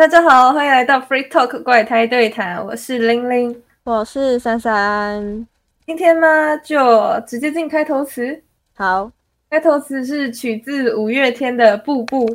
[0.00, 5.46] 大家好，欢迎来到 Free Talk 怪胎对谈，我是玲玲，我是珊珊。
[5.84, 8.42] 今天呢，就直接进开头词。
[8.74, 9.12] 好，
[9.50, 12.26] 开头词是取自五月天的《步步》。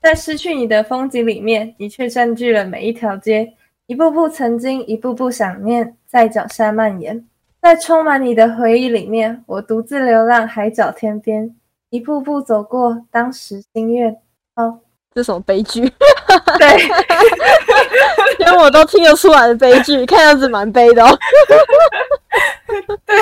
[0.00, 3.52] 在失去你的风景里面，你却占据了每一条街，
[3.86, 7.26] 一步步曾经，一步步想念，在脚下蔓延。
[7.60, 11.52] 在充满你的回忆里面，我独自流浪海角天边，
[11.90, 14.16] 一步步走过当时心愿。
[14.54, 14.78] 好。
[15.14, 15.80] 这什么悲剧？
[16.58, 16.76] 对，
[18.38, 21.18] 连我都听得出来的悲剧， 看样子蛮悲的哦。
[23.04, 23.16] 对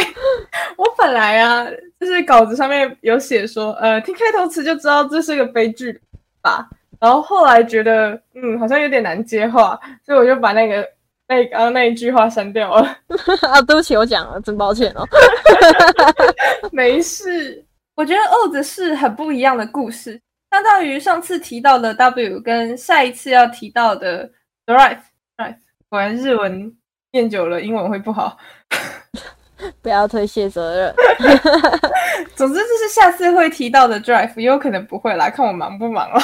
[0.77, 1.67] 我本来啊，
[1.99, 6.01] 就是稿子上面有写说，呃，听开头词就知道这是个悲剧
[6.41, 6.69] 吧。
[7.01, 10.87] 然后后来觉得，嗯，好像有点难接话，所以我就把那个
[11.27, 12.83] 那刚刚那一句话删掉了。
[13.49, 15.05] 啊，对不起，我讲了，真抱歉哦。
[16.71, 17.65] 没事，
[17.97, 20.21] 我觉得《欧子》是很不一样的故事。
[20.51, 24.29] 相当于上次提到的 W 跟下一次要提到的
[24.67, 25.57] Drive，Drive，
[25.89, 26.77] 果然日文
[27.13, 28.37] 念久了，英文会不好。
[29.83, 30.95] 不要推卸责任。
[32.35, 36.21] 总之，这是下次会提到的 Drive，也有可能不会啦看我忙不忙了。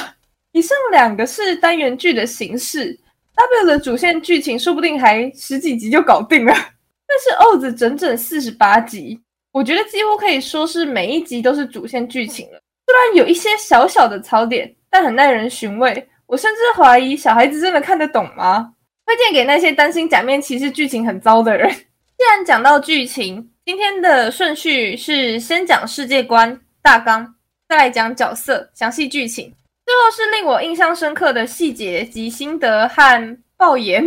[0.53, 2.99] 以上两个是单元剧的形式
[3.35, 6.53] ，W 的主线剧情说不定还十几集就搞定了。
[6.53, 9.21] 但是 O 子整整四十八集，
[9.53, 12.61] 我觉得几乎可以说是每一集都是主线剧情了。
[12.97, 16.09] 虽然有一些小小的槽点，但很耐人寻味。
[16.25, 18.73] 我甚至怀疑小孩子真的看得懂吗？
[19.05, 21.71] 推荐给那些担心假面骑士剧情很糟的人。
[22.17, 27.35] 既然讲到剧情，今天的顺序是先讲世界观大纲，
[27.69, 29.53] 再来讲角色详细剧情，
[29.85, 34.03] 最后是令我印象深刻的细节及心得和爆言。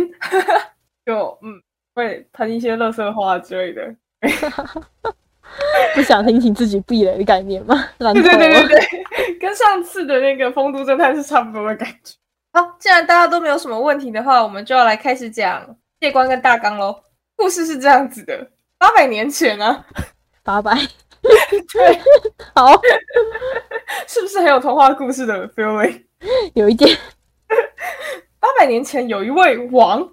[1.06, 1.62] 就嗯，
[1.94, 3.94] 会喷一些乐色话之类的。
[5.94, 7.88] 不想听，请自己避雷的概念吗？
[7.98, 12.14] 对对对对对， 跟上次的那个风都侦探是差不多的感觉。
[12.52, 16.94] 好，既然大家都没有什么问题的话，我们就要来开始讲界观跟大纲喽。
[17.36, 19.84] 故事是这样子的：八百年前呢，
[20.42, 20.74] 八百，
[21.22, 22.00] 对，
[22.54, 22.80] 好，
[24.06, 26.02] 是不是很有童话故事的 feeling？
[26.54, 26.96] 有一点。
[28.38, 30.06] 八百年前有一位王，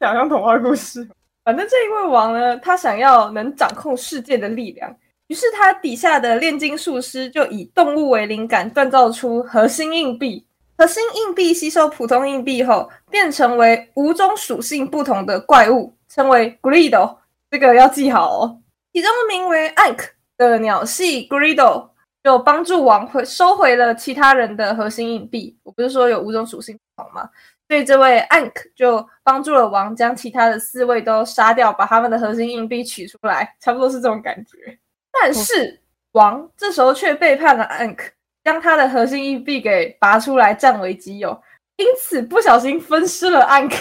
[0.00, 1.06] 讲像童话故事。
[1.46, 4.92] 反正这一位王呢，他想要能掌控世界的力量，
[5.28, 10.44] 于是他底下的炼金术师就以动物为灵感，锻造出核心硬币。
[10.76, 17.16] 核心硬币吸收普通硬币后，变成为五种属性不同的怪物，称为 Greedo。
[17.48, 18.60] 这个要记好哦。
[18.92, 20.00] 其中名为 Ank
[20.36, 21.90] 的鸟系 Greedo
[22.24, 25.56] 就帮助王回收回了其他人的核心硬币。
[25.62, 27.30] 我不是说有五种属性不同吗？
[27.68, 34.78] 所以这位 Ank 就帮助了王，将其他的四位都杀掉，把他们的核心硬币取出来，差不多是这种感觉。
[35.12, 35.80] 但是
[36.12, 37.98] 王这时候却背叛了 Ank，
[38.44, 41.36] 将他的核心硬币给拔出来占为己有，
[41.74, 43.74] 因此不小心分尸了 Ank。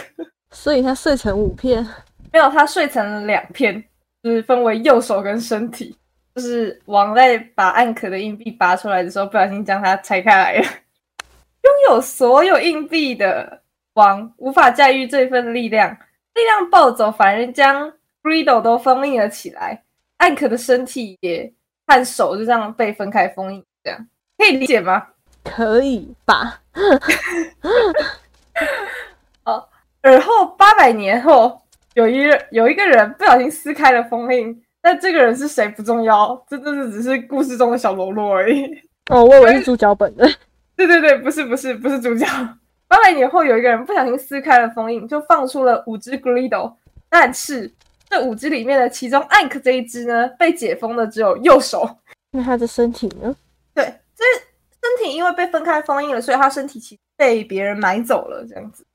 [0.50, 1.86] 所以他碎成五片，
[2.34, 3.84] 没有，他碎成了两片，
[4.24, 5.96] 就是分为右手跟身体。
[6.34, 10.64] 就是王在把 Ank 的硬币拔出来的时候，不小心将它拆开来了。
[10.64, 13.62] 拥有所有硬币的。
[13.96, 15.90] 王无法驾驭这份力量，
[16.34, 17.92] 力量暴走，反而将
[18.24, 19.84] Greedo 都封印了起来。
[20.18, 21.52] 艾可的身体也
[21.88, 24.08] 和手就这样被分开封印，这样
[24.38, 25.08] 可以理解吗？
[25.44, 26.62] 可以吧。
[29.44, 29.68] 哦，
[30.02, 31.62] 而后八百年后，
[31.94, 38.66] 有一有一个人不小心撕开了封印，但这个人是谁不重要，这真的只是故事中的小喽啰而已。
[39.10, 40.34] 哦，我以为是 主角本人。
[40.76, 42.26] 对对对，不是不是不是主角。
[42.88, 46.74] 八百年后，有一个人不小心撕开了封印，就放出了五只 Greedo。
[47.10, 47.72] 但是
[48.10, 51.90] 这五只里面的其中 Ank 这一只呢，被解封的只有右手。
[52.32, 53.36] 那他的身体呢？
[53.74, 53.86] 对，
[54.16, 58.86] 这身体因为被分开封印了，所以他身体其实被别人买走了这样子。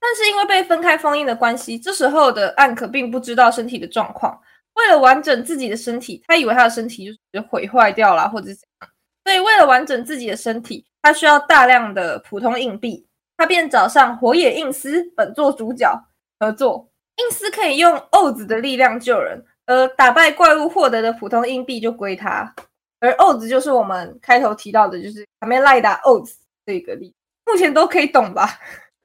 [0.00, 4.40] 但是因为被分开封印的关系，这时候的 Ank 并不知道身体的状况。
[4.74, 8.90] 为了完整自己的身体，他以为他的身体就是毁坏掉了，或者怎样。
[9.24, 13.04] 所以为了完整自己的身体，他需要大量的普通硬币。
[13.38, 15.90] 他便找上火野印司本作主角
[16.38, 16.86] 合作。
[17.16, 22.54] 印司可以用欧子的力量救人，而打败怪物获得的普通硬币就归他。
[23.00, 26.36] 而欧子就是我们开头提到的，就是卡梅赖达欧子
[26.66, 27.14] 这个例。
[27.46, 28.58] 目前都可以懂吧？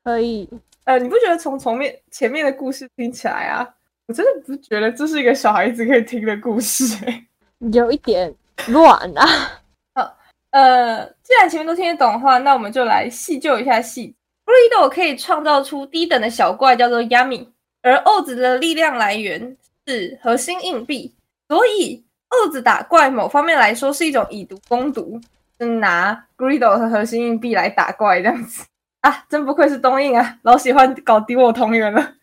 [0.04, 0.50] 可以。
[0.84, 3.68] 呃，你不觉得从从面前面的故事听起来啊，
[4.08, 6.96] 我真的不觉得这是一个小孩子可以听的故事？
[7.72, 8.34] 有一点
[8.68, 9.26] 乱啊。
[9.96, 10.18] 好，
[10.52, 14.14] 呃，既然前面都听得懂的话，那我们就来细究一下细。
[14.46, 17.48] Greedo 可以创造出低等的小怪，叫做 Yummy，
[17.82, 19.58] 而 O 子的力量来源
[19.88, 21.14] 是核心硬币，
[21.48, 25.20] 所以 O 子打怪某方面来说是一种以毒攻毒，
[25.60, 28.66] 是拿 Greedo 和核心硬币来打怪这样子。
[29.02, 32.14] 啊，真不愧是东印啊，老喜欢搞敌我同源了，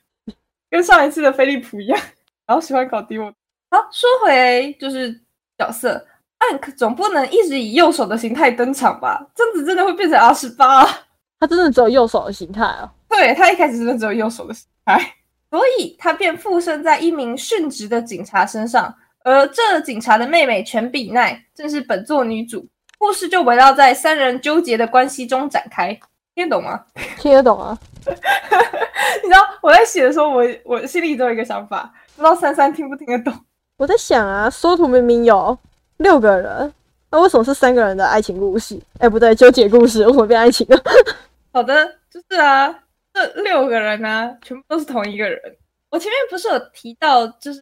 [0.71, 2.01] 跟上一次的飞利浦一样，
[2.47, 3.27] 老喜欢搞敌我。
[3.71, 5.21] 好，说回就是
[5.59, 6.07] 角色，
[6.39, 9.27] 艾克总不能一直以右手的形态登场吧？
[9.35, 10.87] 这样子真的会变成 R 十八。
[11.41, 12.93] 他真的只有右手的形态啊？
[13.09, 15.01] 对他一开始真的只有右手的形态，
[15.51, 18.95] 所以他便附身在一名殉职的警察身上，
[19.25, 22.67] 而这警察的妹妹全比奈正是本作女主。
[22.99, 25.99] 故事就围绕在三人纠结的关系中展开，
[26.35, 26.85] 听得懂吗？
[27.19, 27.77] 听得懂啊！
[28.05, 33.33] 你知道我在写的时候，我我心里都有一个想法，不知道珊珊听不听得懂？
[33.79, 35.57] 我在想啊，缩图明明有
[35.97, 36.71] 六个人，
[37.11, 38.79] 那为什么是三个人的爱情故事？
[38.99, 40.79] 哎，不对，纠结故事，为什么变爱情了？
[41.53, 45.41] 好的，就是啊，这六个人呢，全部都是同一个人。
[45.91, 47.61] 我前面不是有提到，就是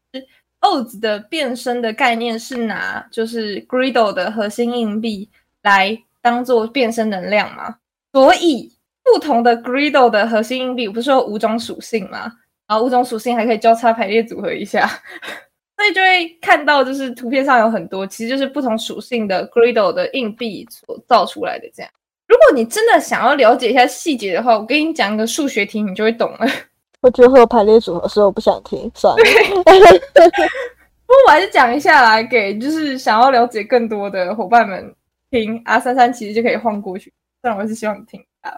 [0.60, 5.30] Oz 的变身的概念是拿就是 Griddle 的核心硬币
[5.62, 7.78] 来当做变身能量吗？
[8.12, 8.70] 所以
[9.02, 12.30] 不同的 Griddle 的核心硬币不是有五种属性吗？
[12.66, 14.86] 然后五种属性还可以交叉排列组合一下，
[15.78, 21.90] 所以就会看到就是图片上有很多，其实就是不同属性的 Griddle 的硬币所造出来的这样。
[22.28, 26.46] 如果你真的想要了解一下细节的话，我跟你讲一个数学题，你就会懂了。
[27.00, 29.22] 我觉得会有排列组合，所以我不想听，算了。
[29.64, 34.94] 不过我还是讲一下来，给就是想要了解更多的伙伴们
[35.30, 35.60] 听。
[35.64, 37.10] 啊，三三其实就可以晃过去，
[37.40, 38.52] 虽然我是希望你听啊。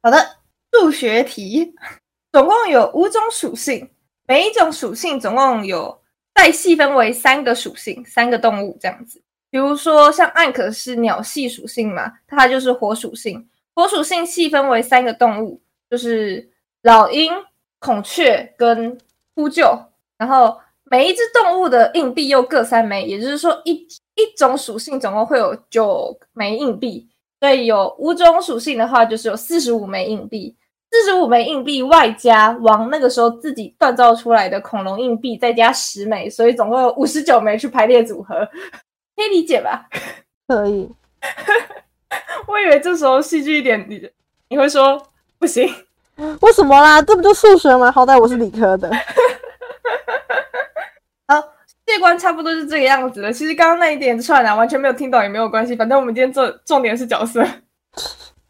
[0.00, 0.18] 好的，
[0.70, 1.74] 数学题，
[2.30, 3.90] 总共有五种属性，
[4.28, 5.98] 每一种属性总共有
[6.36, 9.20] 再细分为三个属性，三个动物这样子。
[9.56, 13.48] 比如说，像暗可是鸟系属性嘛，它就是火属性。
[13.74, 15.58] 火属性细分为三个动物，
[15.88, 16.46] 就是
[16.82, 17.32] 老鹰、
[17.78, 18.98] 孔雀跟
[19.34, 19.64] 呼救。
[20.18, 23.72] 然后每一只动物的硬币又各三枚，也就是说，一
[24.16, 27.08] 一种属性总共会有九枚硬币。
[27.40, 30.54] 所以有五种属性的话，就是有四十五枚硬币。
[30.90, 38.46] 四十五枚硬币外加王那个时候自己锻造出来的恐龙硬币，再加十枚，所以总共有五十九枚去排列组合。
[39.16, 39.88] 可以理解吧？
[40.46, 40.88] 可以。
[42.46, 44.08] 我以为这时候戏剧一点，你
[44.48, 45.68] 你会说不行？
[46.40, 47.02] 为什么啦？
[47.02, 47.90] 这不就数学吗？
[47.90, 48.90] 好歹我是理科的。
[51.26, 51.42] 好，
[51.84, 53.32] 这关差不多是这个样子的。
[53.32, 57.44] 其实刚刚那一点串啊，完全没有听懂也没有关系，反正我们今天做重点是角色。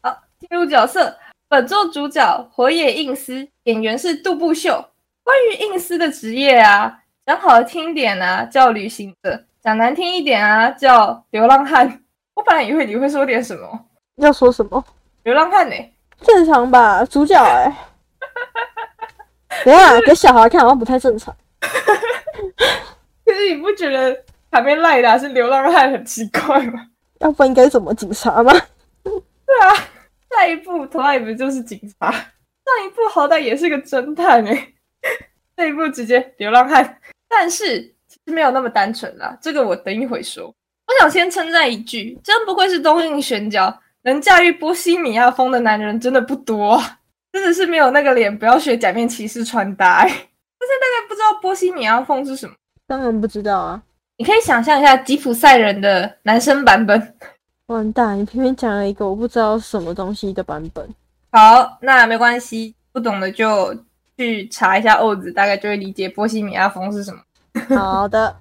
[0.01, 1.17] 好，进入角色。
[1.49, 4.85] 本作主角火野映司，演员是杜布秀。
[5.23, 9.45] 关于映司的职业啊，讲好听点啊，叫旅行者。
[9.67, 11.85] 讲难听一点啊，叫流浪汉。
[12.35, 13.67] 我本来以为你会说点什么，
[14.15, 14.81] 要说什么？
[15.23, 15.75] 流浪汉呢？
[16.21, 17.69] 正常吧，主角哎。
[19.65, 21.35] 等下 给小孩看好像不太正常。
[21.59, 24.17] 可是你不觉得
[24.49, 26.87] 旁边赖的是流浪汉很奇怪吗？
[27.19, 28.53] 要不应该怎么警察吗？
[29.03, 29.13] 对
[29.67, 29.75] 啊，
[30.31, 32.09] 下一部同样不就是警察？
[32.09, 34.67] 上一部好歹也是个侦探哎，
[35.57, 37.96] 这一部直接流浪汉，但是。
[38.27, 40.45] 是没有那么单纯啦，这个我等一会说。
[40.45, 46.81] 我想先称赞一句，真不愧是东映选角，能驾驭波西米亚风的男人真的不多，
[47.31, 50.01] 真的是没有那个脸，不要学假面骑士穿搭。
[50.03, 52.53] 但是大家不知道波西米亚风是什么？
[52.87, 53.83] 当然不知道啊！
[54.17, 57.15] 你可以想象一下吉普赛人的男生版本。
[57.67, 60.87] 完蛋，你偏偏讲了一个我不知道什么东西的版本。
[61.31, 63.75] 好，那没关系，不懂的就
[64.17, 67.19] 去查一下欧子，大概就会理解波西米亚风是什么。
[67.75, 68.37] 好的，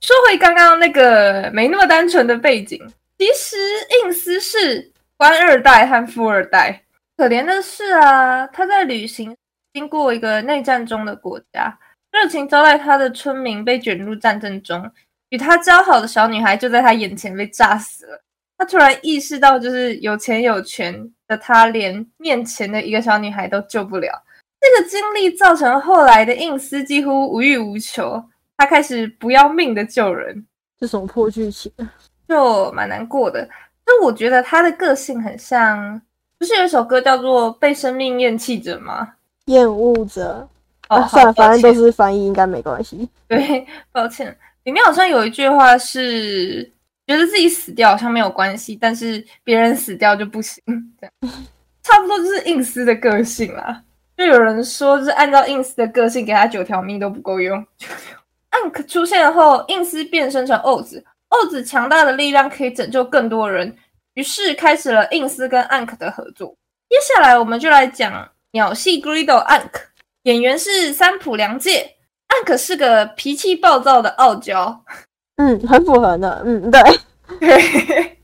[0.00, 2.80] 说回刚刚那个没那么单纯的背景，
[3.18, 3.56] 其实
[4.04, 6.82] 印斯是官二代和富二代。
[7.16, 9.34] 可怜的是啊，他在旅行
[9.72, 11.78] 经过一个内战中的国家，
[12.12, 14.90] 热情招待他的村民被卷入战争中，
[15.30, 18.22] 与他交好的小女孩就在他眼前被炸死了。
[18.58, 24.22] 他突然意识到，就是有钱有权的他，连面前的一个小女孩都救不了。
[24.60, 28.22] 这个经历造成后来的印斯几乎无欲无求，
[28.56, 30.44] 他开始不要命的救人。
[30.78, 31.72] 这什么破剧情？
[32.28, 33.48] 就蛮难过的。
[33.86, 36.00] 就我觉得他的个性很像，
[36.38, 39.14] 不是有一首歌叫做《被生命厌弃者》吗？
[39.46, 40.48] 厌恶者。
[40.88, 43.08] 哦，算了，反正都是翻译，应该没关系。
[43.28, 44.36] 对， 抱歉。
[44.64, 46.62] 里面好像有一句话是，
[47.06, 50.62] 觉得自己死掉好像没有关系，但是别人死掉就不行。
[51.00, 51.32] 这样，
[51.82, 53.82] 差不多就是印斯的个性啦。
[54.16, 57.64] 就有人说，就是按照 ins 的个性，给他九条命都不够用。
[58.50, 63.76] Ank 出现后，，ins 变身成 o 子，o 子强大的力量可以拯救更多人，
[64.14, 66.56] 于是开始了 ins 跟 Ank 的合作。
[66.88, 69.70] 接下来，我们就来讲鸟系 Greedo Ank，，
[70.22, 71.92] 演员是三浦良介。
[72.28, 74.82] Ank 是个脾气暴躁的傲娇，
[75.36, 76.80] 嗯，很符合的，嗯，对，
[77.38, 77.48] 对，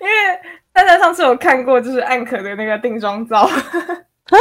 [0.00, 0.40] 因为
[0.72, 3.50] 大家上次有看过就是暗可的那个定妆照，啊，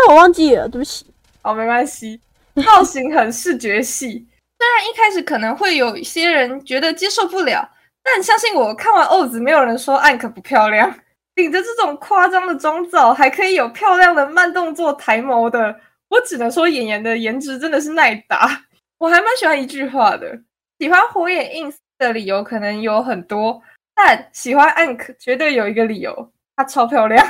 [0.09, 1.05] 我忘记了，对不起。
[1.41, 2.19] 好，没关系，
[2.65, 4.27] 造型很视觉系。
[4.59, 7.67] 虽然一开始可能会有一些人觉得接受不了，
[8.03, 10.93] 但相信我，看完欧子，没有人说暗可不漂亮。
[11.33, 15.79] 顶着这种夸张的妆造，还可以有漂亮的慢动作抬眸的，
[16.09, 18.65] 我只能说演员的颜值真的是耐打。
[18.99, 20.39] 我还蛮喜欢一句话的，
[20.77, 23.61] 喜欢火眼 ins 的理由可能有很多，
[23.95, 27.25] 但喜欢暗可绝对有一个理由，她超漂亮。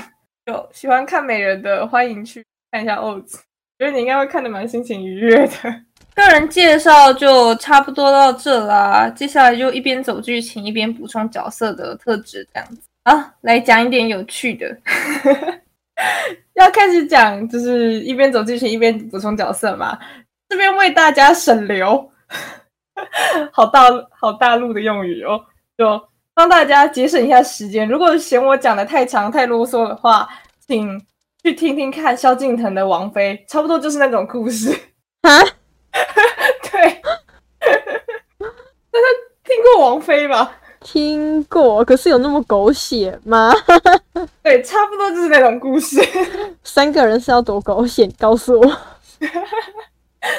[0.48, 3.38] 有喜欢看美人的，欢迎去看一下欧子。
[3.78, 5.54] 觉得你应该会看得蛮心情愉悦的。
[6.14, 14.78] 个人介绍就差不多到这啦，接下来就一边走剧情一边补充角色的特质，这样子啊，来讲一点有趣的。
[16.54, 19.98] 要开始讲，就是一边走剧情一边补充角色嘛。
[20.48, 22.12] 这边为大家省流，
[23.52, 25.44] 好大好大陆的用语哦，
[25.78, 26.00] 就
[26.36, 27.88] 帮大家节省一下时间。
[27.88, 30.30] 如果嫌我讲的太长太啰嗦的话，
[30.68, 31.02] 请。
[31.44, 34.72] 去听听看萧敬腾的《王妃》，差不多就是那种故事
[35.22, 35.40] 啊。
[36.72, 37.02] 对，
[38.40, 39.08] 那他
[39.44, 40.52] 听过王妃吗？
[40.82, 43.54] 听过，可是有那么狗血吗？
[44.42, 46.00] 对，差不多就是那种故事。
[46.64, 48.08] 三个人是要多狗血？
[48.18, 48.78] 告诉我。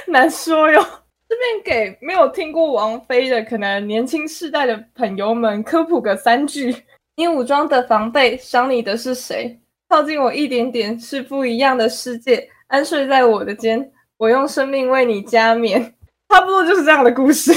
[0.07, 0.85] 难说哟。
[1.29, 6.85] 这边给没有听过王菲的，可能年轻世代的朋友们科普个三句：
[7.17, 9.59] 你武装的防备，伤你的是谁？
[9.93, 15.83] 靠近我一点点是不一样的世界，安睡在我的肩，我用生命为你加冕，
[16.31, 17.53] 差不多就是这样的故事。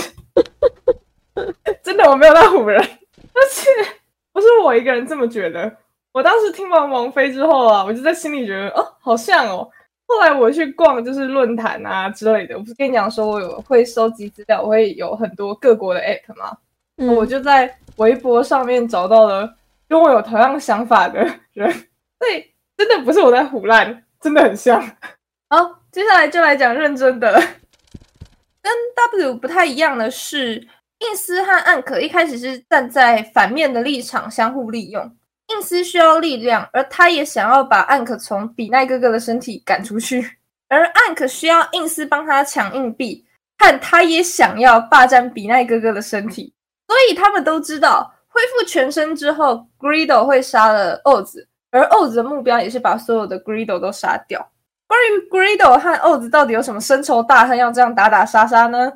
[1.81, 3.69] 真的，我没有在唬人，而且
[4.33, 5.73] 不是我一个人这么觉得。
[6.11, 9.65] 我当时听完王菲之后啊，我就在心里觉得，哦，好像哦。
[10.05, 16.57] 后来我去逛就是论坛啊之类的，我不是跟你讲说我有会收集资料，我会有很多各国的 app 吗？
[17.15, 19.49] 我就在微博上面找到了
[19.87, 21.73] 跟我有同样想法的人。
[22.19, 24.81] 对，真的不是我在胡乱，真的很像。
[25.49, 27.33] 好，接下来就来讲认真的。
[28.61, 28.71] 跟
[29.11, 30.55] W 不太一样的是，
[30.99, 35.15] 印斯和暗可一开始是站在反面的立场，相互利用。
[35.49, 40.19] 印斯需要力量，而他也想要把暗可从比奈哥哥的身体赶出去；
[40.67, 43.23] 而暗可需要印斯帮他抢硬币，
[43.55, 46.51] 但他也想要霸占比奈哥哥的身体。
[46.87, 51.45] 所以他们都知道，恢复全身之后，Greedo 会杀了 Oz。
[51.75, 54.39] 而 Oz 的目标也是把所有的 Grido 都杀掉。
[54.87, 58.93] 关于 Grido 和 Oz 到底有什么深仇大恨，要这样打打杀杀呢？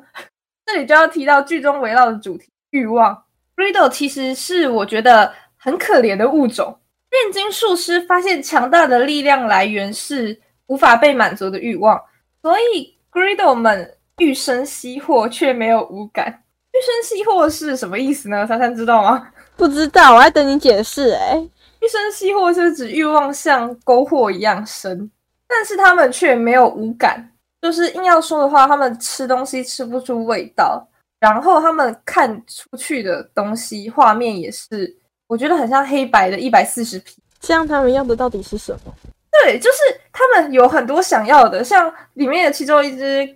[0.64, 3.24] 这里就要提到剧中围绕的主题——欲望。
[3.54, 6.74] Grido 其实是我觉得很可怜的物种。
[7.10, 12.00] 炼金术师发现强大的力量来源是无法被满足的欲望，
[12.40, 16.44] 所以 Grido 们欲生吸获却没有无感。
[16.72, 18.46] 欲生吸获是什么意思呢？
[18.46, 19.28] 珊珊知道吗？
[19.56, 21.44] 不知道，我还等你解释哎。
[21.90, 25.10] 一生吸或是指欲望像篝火一样深，
[25.48, 27.28] 但是他们却没有五感。
[27.60, 30.86] 就是硬要说的话，他们吃东西吃不出味道，
[31.18, 37.16] 然后他们看出去的东西画面也是，我觉得很像黑白的一百四十 P。
[37.40, 38.94] 这样他们要的到底是什么？
[39.42, 39.78] 对，就是
[40.12, 43.28] 他们有很多想要的，像里面的其中一只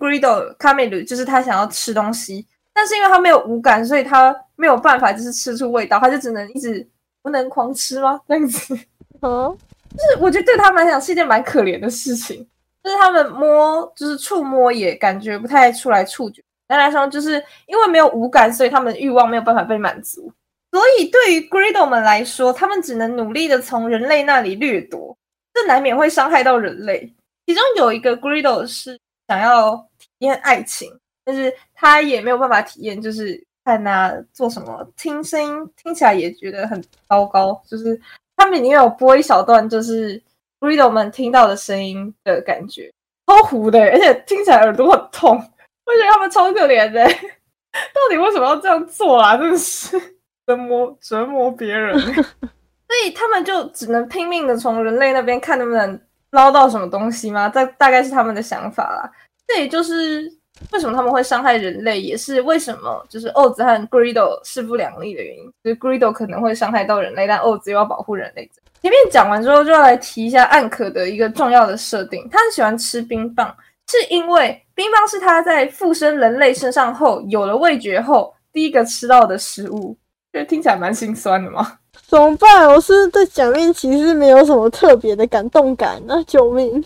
[0.57, 6.87] 卡梅鲁，就是他想要吃东西，但是因为他没有五感，所以他没有办法就是吃出味道，他就只能一直。
[7.25, 8.21] 不能狂吃吗？
[8.29, 8.75] 这样子，
[9.23, 9.57] 嗯，
[9.89, 12.47] 就是我觉得对他们来讲是一件蛮可怜的事情，
[12.83, 16.43] 就是他们摸，就是触摸也感觉不太出来触觉。
[16.67, 20.31] 单来说，就是因为没有五感，所以他们的欲望没有办法被满足。
[20.71, 25.17] 所以对于 Grido 们来说，他们只能努力的从人类那里掠夺，
[25.51, 27.11] 这难免会伤害到人类。
[27.47, 30.91] 其中有一个 Grido 是想要体验爱情，
[31.23, 33.43] 但是他也没有办法体验，就是。
[33.65, 34.87] 看啊，做什么？
[34.95, 37.59] 听声音听起来也觉得很糟糕。
[37.67, 37.99] 就是
[38.37, 40.21] 他们里面有播一小段，就是
[40.59, 42.93] b r i d o 们听到的声音的感觉，
[43.25, 45.31] 超糊的，而且听起来耳朵很痛。
[45.31, 47.03] 我觉得他们超可怜的，
[47.91, 49.35] 到底为什么要这样做啊？
[49.35, 49.99] 真的是
[50.45, 51.99] 折磨折磨别人。
[52.87, 55.99] 所以他们就只能拼命的从人类那边看能不能
[56.31, 57.49] 捞到什么东西吗？
[57.49, 59.11] 这大概是他们的想法啦。
[59.47, 60.31] 这也就是。
[60.71, 62.01] 为什么他们会伤害人类？
[62.01, 65.45] 也是为什么就是 Oz 和 Grido 势不两立的原因。
[65.63, 68.49] 就是 Grido 可能会伤害到人类，但 Oz 又要保护人类。
[68.81, 72.27] 前面讲完之后，就要来提一下暗可的一个重要的设定。
[72.31, 73.55] 他很喜欢吃冰棒，
[73.87, 79.97] 是因为冰棒是他在附身人类身上后有了味觉后第一个吃到的食物。
[80.31, 81.79] 这听起来蛮心酸的吗？
[82.07, 82.67] 怎么办？
[82.67, 86.21] 我是对假面骑士没有什么特别的感动感啊！
[86.27, 86.83] 救命！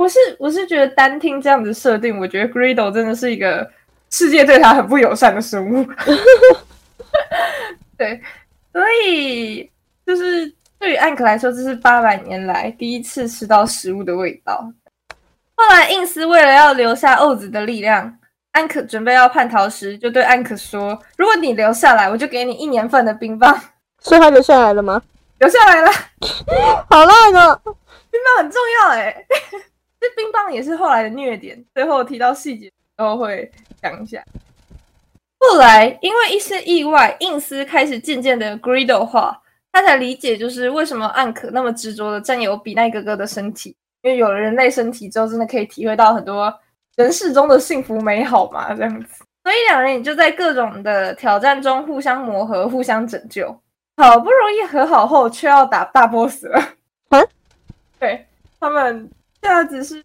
[0.00, 3.70] 我是我是觉得单听这样子设定，我觉得 Grido 真的是一个
[4.08, 5.86] 世界对他很不友善的生物。
[7.98, 8.18] 对，
[8.72, 9.70] 所以
[10.06, 14.72] 就是对于安克来说，这是八百年来第一次吃到食物的味道。
[15.54, 18.18] 后来，印斯为了要留下欧子的力量，
[18.52, 23.54] 安可准备要叛逃时，就对安可说：“如果你留下来，我就给你一年份的冰棒。”
[24.00, 25.02] 所以他留下来了吗？
[25.40, 25.90] 留下来了，
[26.88, 27.60] 好烂哦！
[28.10, 29.14] 冰棒很重要哎，
[30.00, 31.62] 这冰棒也是后来的虐点。
[31.74, 33.50] 最后提到细节都会
[33.82, 34.24] 讲一下。
[35.38, 39.40] 后来因为一些意外，印斯开始渐渐的 greedo 化，
[39.72, 43.76] 他才理解就是为什么暗可那么执着的占有比奈哥哥的身体。
[44.02, 46.52] 因为有了人类身体之后，真的可以体会到很多
[46.96, 49.24] 人世中的幸福美好嘛，这样子。
[49.44, 53.46] 所以两人也就在各种的挑战中互相磨合、互相拯救。
[53.96, 56.62] 好不容易和好后，却要打大 boss 了。
[57.10, 57.28] 嗯，
[57.98, 58.26] 对
[58.58, 59.10] 他们
[59.42, 60.04] 下子是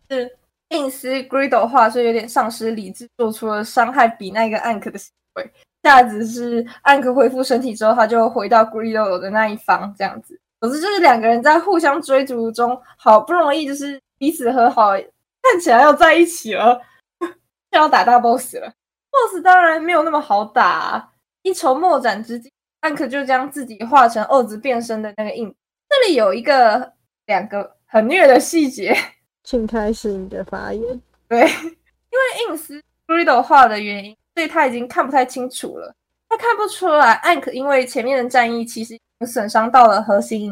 [0.70, 5.52] 硬斯 greedo 化，所以有点丧失理智，做出了伤害比那个暗克的行为。
[5.84, 10.40] 下子是暗克恢复身体之后，他就回到 greedo 的那一方，这样子。
[10.60, 16.82] 总之就是两个人在互相追逐中，好不容易就是彼此和好，看起来要在一起了，
[17.20, 18.74] 就要打大 boss 了。
[19.12, 21.12] boss 当然没有那么好打，
[21.44, 25.54] 一筹莫展之际，安可就将自己化成二子变身的那个印。
[25.88, 26.94] 这里有一个
[27.28, 28.98] 两个很虐的细节，
[29.46, 31.02] 请开始你的发言。
[31.30, 35.94] 对，因为印斯 greedo 化的原因，所以他已经看不太清楚了。
[36.28, 39.00] 他看不出来，安可因为前面的战役其实。
[39.26, 40.52] 损伤到了核心，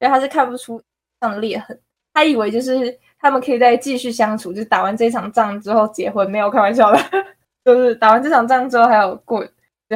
[0.00, 0.82] 所以他是看不出
[1.20, 1.80] 上的裂痕。
[2.12, 6.98] 他以为就是他们可以再继续相处，就是打完这场仗之后结婚，没有开玩笑的，
[7.64, 9.46] 就是打完这场仗之后还有过，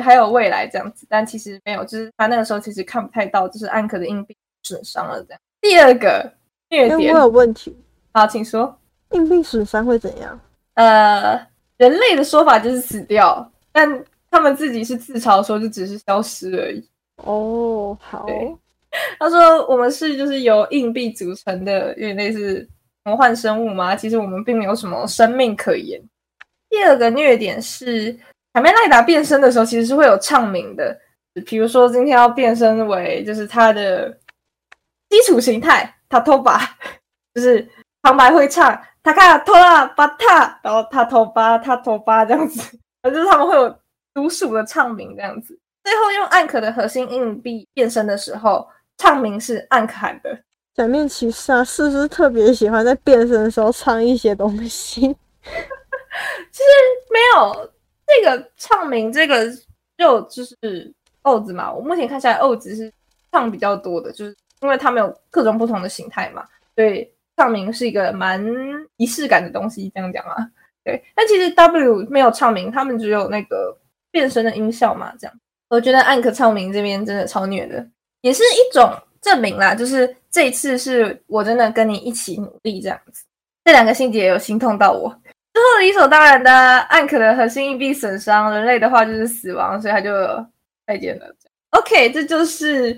[0.01, 1.05] 还有未来这样子。
[1.11, 5.41] 但其实没有，就是他那个时候其实看不太到，就是安可的硬币损伤了这样。
[5.61, 6.33] 第二个
[6.71, 7.77] 虐点，我有问题，
[8.15, 8.79] 好，请说，
[9.11, 10.41] 硬币损伤会怎样？
[10.75, 11.35] 呃，
[11.77, 16.89] 人类的说法就是死掉，但他们自己是自嘲说就只是消失而已。
[17.17, 18.25] 哦，好。
[19.19, 22.67] 他说我们是就是由硬币组成的，有点类似
[23.03, 23.97] 魔幻生物嘛。
[23.97, 26.01] 其实我们并没有什么生命可言。
[26.71, 28.17] 第二个虐点是
[28.53, 30.97] 海梅赖达变身的时候，其实是会有唱名的。
[31.45, 34.09] 比如说今天要变身为就是他的
[35.09, 36.61] 基础形态塔托巴，
[37.35, 37.69] 就是
[38.05, 43.75] 旁白会唱塔卡托拉巴塔，然后他托巴他托巴这样子， 就是他们会有
[44.13, 45.59] 独属的唱名这样子。
[45.83, 50.39] 最后用暗可的核心硬币变身的时候，唱名是暗可的。
[50.75, 55.01] 假面骑士啊，是不是特别喜欢在变身的时候唱一些东西？
[55.01, 56.69] 其实
[57.11, 57.71] 没有
[58.07, 59.47] 这个唱名，这个
[59.97, 61.73] 就就是欧子嘛。
[61.73, 62.93] 我目前看下来，欧子是
[63.33, 68.45] 唱比较多的，就是因为他们有各种不同的形态嘛，所以唱名是一个蛮
[68.97, 69.91] 仪式感的东西。
[69.95, 70.37] 这样讲啊，
[70.85, 71.03] 对。
[71.15, 73.77] 但其实 W 没有唱名，他们只有那个
[74.11, 75.35] 变身的音效嘛，这样。
[75.69, 77.85] 我觉得暗可唱名这边真的超虐的，
[78.21, 79.75] 也是一种证明啦。
[79.75, 83.25] 就是这一次是我真的跟你一起努力这样子。
[83.65, 85.09] 这两个细节有心痛到我。
[85.55, 90.13] 之后理所当然的，暗可的核心硬币损伤，人类的话就是死亡，所以他就
[90.87, 91.35] 再见了。
[91.71, 92.97] OK，这就是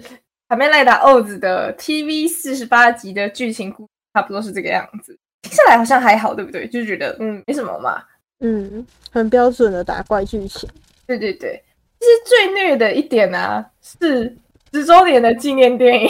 [0.48, 5.14] 海梅莱达欧子的 TV 四十八集的剧情故，差不多是这个样子。
[5.42, 6.66] 听下来好像还好，对不对？
[6.66, 8.02] 就觉得嗯没什么嘛。
[8.40, 10.66] 嗯，很标准的打怪剧情。
[11.06, 11.62] 对对对。
[12.00, 14.34] 其实最虐的一点呢，是
[14.72, 16.08] 十周年的纪念电影。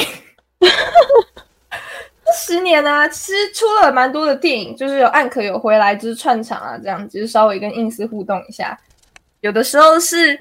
[2.24, 8.78] 这十年呢，其实出了蛮多的电影，就是有暗可有回来，就是串场啊，这样就是稍微跟硬斯互动一下。
[9.40, 10.40] 有的时候是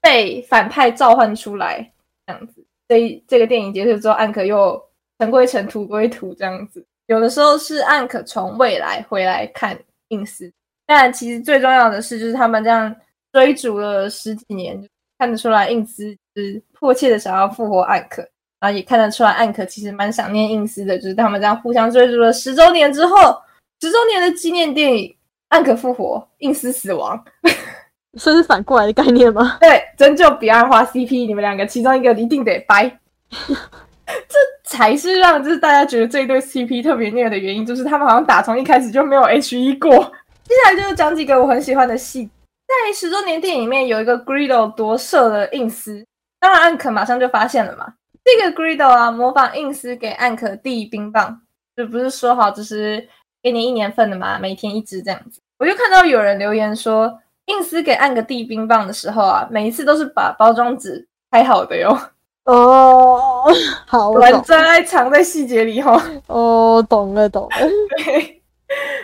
[0.00, 1.92] 被反派召唤出来，
[2.26, 2.64] 这样子。
[2.88, 4.82] 所以这个电影结束之后，暗可又
[5.20, 6.84] 尘归尘，土归土，这样子。
[7.06, 10.52] 有的时候是暗可从未来回来看硬斯，
[10.86, 12.94] 但其实最重要的是，就是他们这样。
[13.34, 14.80] 追逐了十几年，
[15.18, 18.22] 看得出来印斯是迫切的想要复活暗可，
[18.60, 20.96] 然后也看得出来暗可其实蛮想念印斯的。
[20.96, 23.36] 就是他们这样互相追逐了十周年之后，
[23.80, 25.12] 十周年的纪念电影，
[25.48, 27.24] 暗可复活，印斯死亡，
[28.16, 29.58] 这是反过来的概念吗？
[29.60, 32.84] 对，拯救彼岸花 CP，你们两个其中一个一定得掰，
[34.28, 39.90] 这才是让就是大家觉得这一对 CP 特别虐的原因，就是他们好像打从一开始就没有 HE 过。
[40.44, 42.28] 接下来就是讲几个我很喜欢的戏。
[42.66, 46.04] 在十周年电影里面有一个 Greedo 夺舍了印斯，
[46.40, 47.94] 当然暗可马上就发现了嘛。
[48.24, 51.40] 这个 Greedo 啊，模仿印斯给暗可递冰棒，
[51.76, 53.06] 就不是说好就是
[53.42, 55.40] 给你一年份的嘛，每天一支这样子。
[55.58, 61.96] 我就看到有人留言说，印斯给暗可递冰棒的时候啊，每一次都是把包装纸拍好的哟。
[62.44, 63.44] 哦，
[63.86, 66.02] 好，玩真爱藏在细节里哈。
[66.26, 67.56] 哦，懂了，懂了。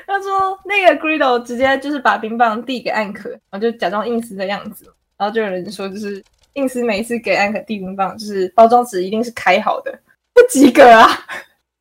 [0.06, 4.84] 他说：“那个 Greedo 直接就是把冰棒递给暗可，然后就假装硬斯的样子。
[5.16, 6.22] 然后就有人说，就是
[6.54, 9.96] 硬斯每次给暗可递冰棒，就是包装纸一定是开好的。
[10.34, 11.06] 不及格啊！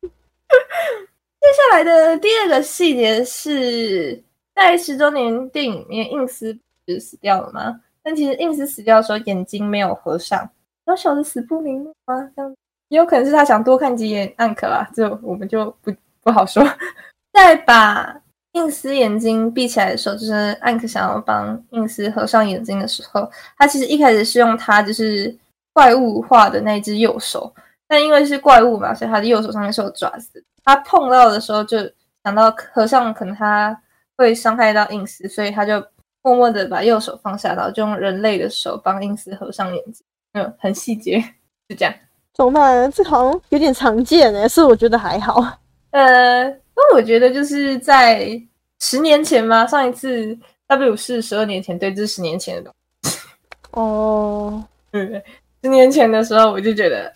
[0.02, 4.22] 接下来的第二个细节是
[4.54, 6.52] 在十周年电影里面，硬斯
[6.86, 7.80] 不是死掉了吗？
[8.02, 10.48] 但其实硬斯死掉的时候眼睛没有合上，
[10.90, 12.54] 小小的死不瞑目啊，这样
[12.88, 16.62] 也有可能是他想多看几眼暗可啦，这我们就不不好说。
[17.32, 18.20] 再把
[18.52, 25.32] 印斯眼睛闭起来的时候，就是暗可想要帮印斯合上眼睛的时候，他其实一开始是用他就是
[25.72, 27.52] 怪物化的那只右手，
[27.86, 30.44] 但因为是怪物嘛，所以他的右手上面是有爪子。
[30.64, 31.78] 他碰到的时候就
[32.24, 33.80] 想到和尚可能他
[34.16, 35.80] 会伤害到印斯，所以他就
[36.22, 40.04] 默默的把右手放下，然后就用人类的手帮印斯合上眼睛。
[40.32, 41.20] 嗯，很细节，
[41.68, 41.94] 就这样。
[42.32, 42.90] 怎么办？
[42.92, 45.58] 这好像有点常见诶，是我觉得还好。
[45.90, 48.40] 呃，那我觉得就是在
[48.78, 50.38] 十年前嘛，上一次
[50.68, 53.18] W 是十二年前，对，这是十年前的东西。
[53.72, 55.22] 哦， 对，
[55.62, 57.12] 十年前的时候我就觉得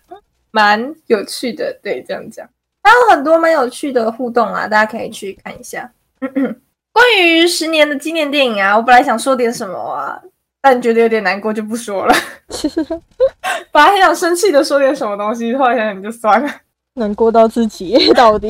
[0.51, 2.47] 蛮有趣的，对，这样讲。
[2.83, 5.91] 还有很多蛮有趣的互动啊，大家可以去看一下。
[6.91, 10.21] 关于十年的纪念电影啊，我本来想说点什么啊，
[10.67, 12.13] 但觉得有点难过，就不说了。
[13.71, 16.51] 本来很想生气的说点什么东西，后来想想就算了。
[16.95, 18.49] 难过到自己 到底。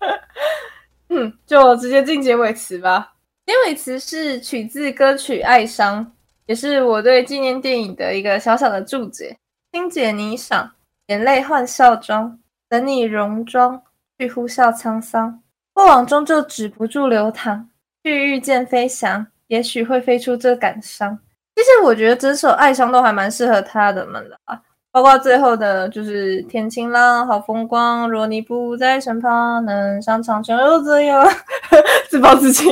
[1.08, 3.14] 嗯，就直接进结尾词吧。
[3.46, 6.04] 结尾词是取自歌曲《爱伤》，
[6.44, 9.34] 也是我对纪念电影的一个小小的注解。
[9.72, 10.68] 听解霓裳，
[11.06, 13.80] 眼泪换笑妆，等你戎装
[14.18, 15.40] 去呼啸沧桑。
[15.72, 17.70] 过往终究止不住流淌，
[18.04, 21.18] 去遇见飞翔，也许会飞出这感伤。
[21.56, 24.58] 其实我觉得整首《爱伤》都还蛮适合他的们的啊。
[24.92, 28.08] 包括最后的，就是天晴朗，好风光。
[28.10, 31.24] 若你不在身旁，能上场就又怎样？
[32.08, 32.66] 自暴自弃，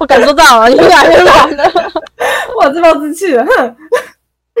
[0.00, 1.64] 我感受到了，你越来越乱了。
[2.60, 3.76] 我自暴自弃了，哼。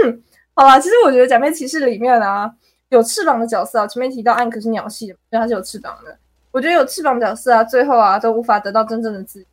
[0.54, 2.50] 好啦，其实我觉得《假面骑士》里面啊，
[2.90, 6.16] 有翅膀的角色啊，前面提到暗可是鸟系的，所以它是有翅膀的。
[6.50, 9.46] 我觉得有翅膀角色啊，最后啊都无法得到真正的自由，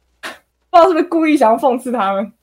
[0.69, 2.34] 不知道是不是故意想要讽刺他们。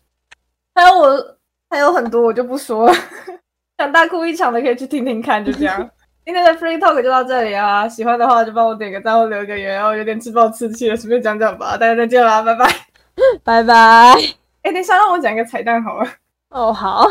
[0.74, 1.36] 还有我
[1.68, 2.94] 还有很多，我就不说了。
[3.78, 5.90] 想大哭一场的可以去听听看，就这样。
[6.24, 11.76] 今天的 free talk 就到这里啊，喜欢的话就帮我点个赞或留个言，然后有点自暴自弃了，随便讲讲吧。
[11.76, 12.66] 大家再见啦，拜拜，
[13.42, 13.74] 拜拜。
[14.62, 16.08] 哎，等一下让我讲一个彩蛋好了。
[16.50, 17.06] 哦，好。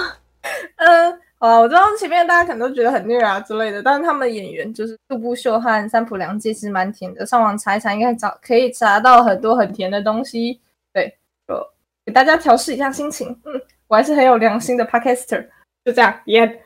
[0.77, 7.25] 嗯，啊，我知道前面大家可能都觉得很虐啊之类的，但是他们的演员就是杜布秀和三浦良介，其实蛮甜的。
[7.25, 10.59] 上网查一查，应该找可以查到很多很甜的东西。
[10.91, 11.55] 对，就
[12.05, 13.29] 给大家调试一下心情。
[13.45, 15.47] 嗯，我还是很有良心的 podcaster。
[15.85, 16.61] 就这样，耶。